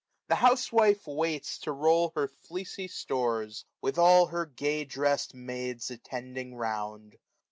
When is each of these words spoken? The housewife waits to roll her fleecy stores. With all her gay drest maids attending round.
The 0.29 0.35
housewife 0.37 1.05
waits 1.05 1.59
to 1.59 1.71
roll 1.71 2.11
her 2.15 2.27
fleecy 2.27 2.87
stores. 2.87 3.65
With 3.81 3.99
all 3.99 4.25
her 4.25 4.47
gay 4.47 4.83
drest 4.83 5.35
maids 5.35 5.91
attending 5.91 6.55
round. 6.55 7.19